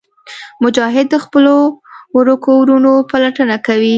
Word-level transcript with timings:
مجاهد 0.63 1.05
د 1.11 1.15
خپلو 1.25 1.55
ورکو 2.17 2.51
وروڼو 2.61 2.93
پلټنه 3.11 3.55
کوي. 3.67 3.89